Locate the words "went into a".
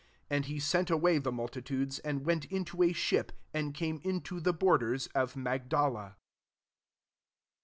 2.25-2.91